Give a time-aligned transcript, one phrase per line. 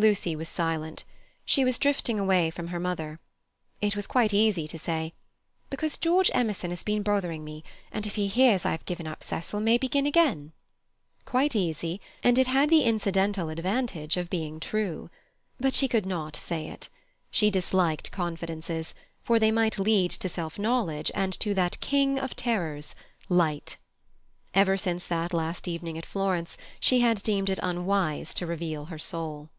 [0.00, 1.04] Lucy was silent.
[1.44, 3.20] She was drifting away from her mother.
[3.82, 5.12] It was quite easy to say,
[5.68, 9.60] "Because George Emerson has been bothering me, and if he hears I've given up Cecil
[9.60, 15.10] may begin again"—quite easy, and it had the incidental advantage of being true.
[15.58, 16.88] But she could not say it.
[17.30, 22.34] She disliked confidences, for they might lead to self knowledge and to that king of
[22.36, 23.76] terrors—Light.
[24.54, 28.98] Ever since that last evening at Florence she had deemed it unwise to reveal her
[28.98, 29.50] soul.